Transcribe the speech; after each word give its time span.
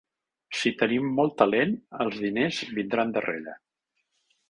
Si 0.59 0.71
tenim 0.79 1.11
molt 1.19 1.35
talent, 1.43 1.77
els 2.07 2.19
diners 2.25 2.65
vindran 2.81 3.17
darrere. 3.19 3.59